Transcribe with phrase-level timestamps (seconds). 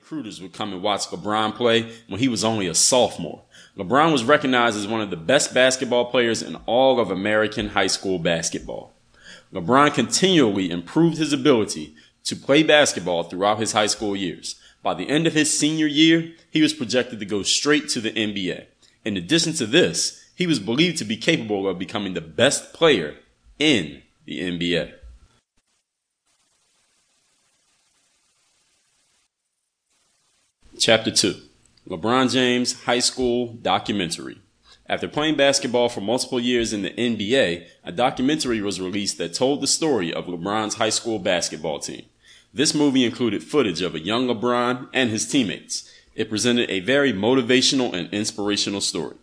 [0.00, 3.42] recruiters would come and watch LeBron play when he was only a sophomore.
[3.76, 7.86] LeBron was recognized as one of the best basketball players in all of American high
[7.86, 8.94] school basketball.
[9.52, 11.94] LeBron continually improved his ability
[12.24, 14.58] to play basketball throughout his high school years.
[14.82, 18.10] By the end of his senior year, he was projected to go straight to the
[18.10, 18.64] NBA.
[19.04, 23.16] In addition to this, he was believed to be capable of becoming the best player
[23.58, 24.94] in the NBA.
[30.80, 31.34] Chapter 2
[31.90, 34.38] LeBron James High School Documentary.
[34.86, 39.60] After playing basketball for multiple years in the NBA, a documentary was released that told
[39.60, 42.06] the story of LeBron's high school basketball team.
[42.54, 45.92] This movie included footage of a young LeBron and his teammates.
[46.14, 49.16] It presented a very motivational and inspirational story.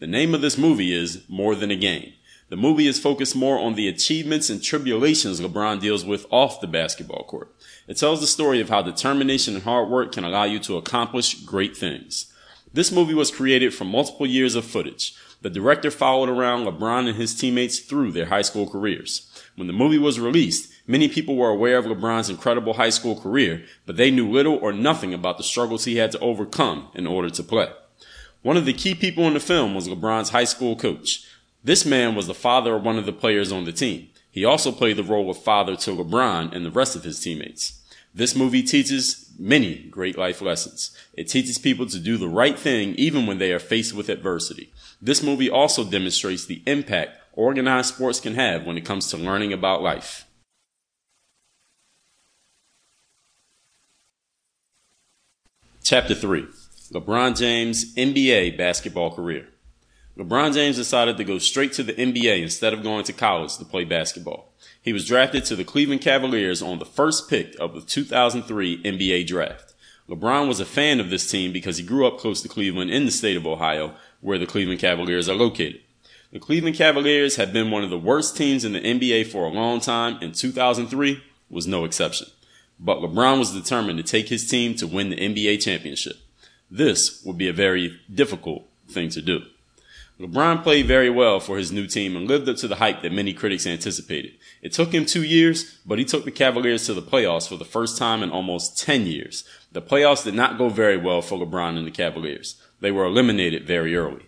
[0.00, 2.12] The name of this movie is More Than a Game.
[2.50, 6.66] The movie is focused more on the achievements and tribulations LeBron deals with off the
[6.66, 7.54] basketball court.
[7.86, 11.44] It tells the story of how determination and hard work can allow you to accomplish
[11.44, 12.32] great things.
[12.72, 15.14] This movie was created from multiple years of footage.
[15.42, 19.30] The director followed around LeBron and his teammates through their high school careers.
[19.54, 23.64] When the movie was released, many people were aware of LeBron's incredible high school career,
[23.86, 27.30] but they knew little or nothing about the struggles he had to overcome in order
[27.30, 27.68] to play.
[28.42, 31.24] One of the key people in the film was LeBron's high school coach.
[31.62, 34.08] This man was the father of one of the players on the team.
[34.30, 37.82] He also played the role of father to LeBron and the rest of his teammates.
[38.14, 40.96] This movie teaches many great life lessons.
[41.14, 44.72] It teaches people to do the right thing even when they are faced with adversity.
[45.02, 49.52] This movie also demonstrates the impact organized sports can have when it comes to learning
[49.52, 50.26] about life.
[55.82, 56.46] Chapter 3
[56.92, 59.48] LeBron James NBA basketball career.
[60.18, 63.64] LeBron James decided to go straight to the NBA instead of going to college to
[63.64, 64.52] play basketball.
[64.82, 69.26] He was drafted to the Cleveland Cavaliers on the first pick of the 2003 NBA
[69.26, 69.74] draft.
[70.08, 73.04] LeBron was a fan of this team because he grew up close to Cleveland in
[73.04, 75.80] the state of Ohio, where the Cleveland Cavaliers are located.
[76.32, 79.52] The Cleveland Cavaliers had been one of the worst teams in the NBA for a
[79.52, 82.28] long time, and 2003 was no exception.
[82.78, 86.16] But LeBron was determined to take his team to win the NBA championship.
[86.70, 89.42] This would be a very difficult thing to do.
[90.20, 93.10] LeBron played very well for his new team and lived up to the hype that
[93.10, 94.32] many critics anticipated.
[94.60, 97.64] It took him two years, but he took the Cavaliers to the playoffs for the
[97.64, 99.44] first time in almost 10 years.
[99.72, 102.60] The playoffs did not go very well for LeBron and the Cavaliers.
[102.80, 104.26] They were eliminated very early.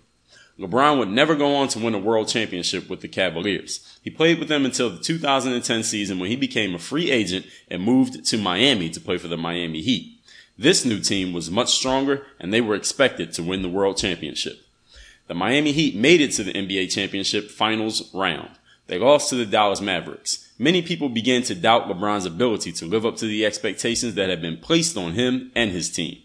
[0.58, 3.98] LeBron would never go on to win a world championship with the Cavaliers.
[4.00, 7.82] He played with them until the 2010 season when he became a free agent and
[7.82, 10.18] moved to Miami to play for the Miami Heat.
[10.56, 14.58] This new team was much stronger and they were expected to win the world championship.
[15.28, 18.50] The Miami Heat made it to the NBA championship finals round.
[18.88, 20.52] They lost to the Dallas Mavericks.
[20.58, 24.42] Many people began to doubt LeBron's ability to live up to the expectations that had
[24.42, 26.18] been placed on him and his team.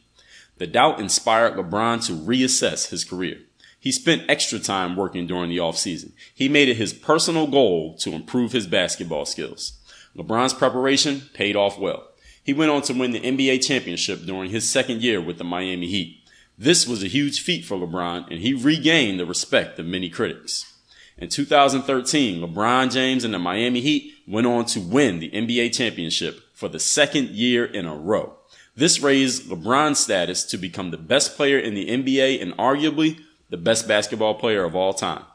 [0.57, 3.37] The doubt inspired LeBron to reassess his career.
[3.79, 6.11] He spent extra time working during the offseason.
[6.33, 9.73] He made it his personal goal to improve his basketball skills.
[10.15, 12.07] LeBron's preparation paid off well.
[12.43, 15.87] He went on to win the NBA championship during his second year with the Miami
[15.87, 16.26] Heat.
[16.59, 20.73] This was a huge feat for LeBron, and he regained the respect of many critics.
[21.15, 26.41] In 2013, LeBron James and the Miami Heat went on to win the NBA championship
[26.53, 28.37] for the second year in a row.
[28.75, 33.19] This raised LeBron's status to become the best player in the NBA and arguably
[33.51, 35.25] the best basketball player of all time.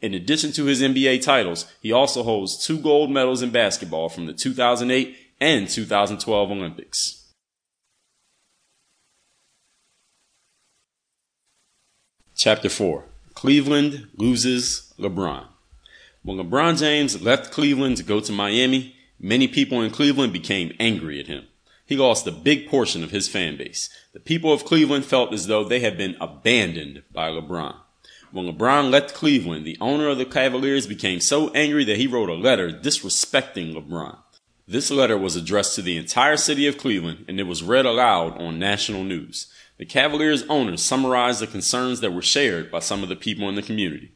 [0.00, 4.26] In addition to his NBA titles, he also holds two gold medals in basketball from
[4.26, 7.27] the 2008 and 2012 Olympics.
[12.38, 13.04] Chapter 4
[13.34, 15.48] Cleveland loses LeBron.
[16.22, 21.18] When LeBron James left Cleveland to go to Miami, many people in Cleveland became angry
[21.18, 21.48] at him.
[21.84, 23.90] He lost a big portion of his fan base.
[24.12, 27.74] The people of Cleveland felt as though they had been abandoned by LeBron.
[28.30, 32.28] When LeBron left Cleveland, the owner of the Cavaliers became so angry that he wrote
[32.28, 34.16] a letter disrespecting LeBron.
[34.68, 38.40] This letter was addressed to the entire city of Cleveland and it was read aloud
[38.40, 39.52] on national news.
[39.78, 43.54] The Cavaliers owners summarized the concerns that were shared by some of the people in
[43.54, 44.10] the community.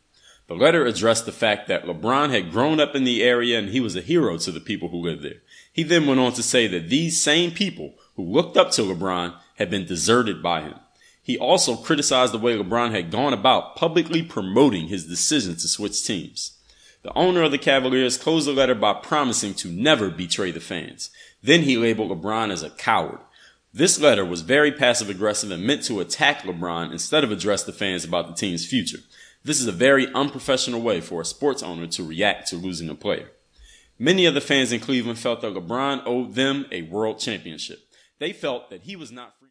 [0.48, 3.80] The letter addressed the fact that LeBron had grown up in the area and he
[3.80, 5.40] was a hero to the people who lived there.
[5.72, 9.34] He then went on to say that these same people who looked up to LeBron
[9.54, 10.74] had been deserted by him.
[11.22, 16.04] He also criticized the way LeBron had gone about publicly promoting his decision to switch
[16.04, 16.58] teams.
[17.04, 21.10] The owner of the Cavaliers closed the letter by promising to never betray the fans.
[21.40, 23.20] Then he labeled LeBron as a coward
[23.74, 27.72] this letter was very passive aggressive and meant to attack LeBron instead of address the
[27.72, 28.98] fans about the team's future.
[29.44, 32.94] This is a very unprofessional way for a sports owner to react to losing a
[32.94, 33.30] player.
[33.98, 37.88] Many of the fans in Cleveland felt that LeBron owed them a world championship.
[38.18, 39.40] They felt that he was not free.